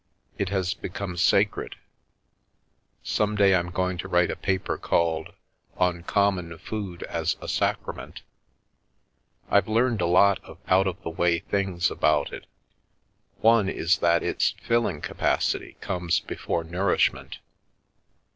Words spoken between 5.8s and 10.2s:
On Common Food as a Sacra ment/ I've learned a